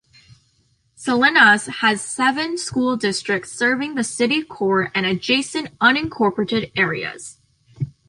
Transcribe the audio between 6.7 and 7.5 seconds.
areas.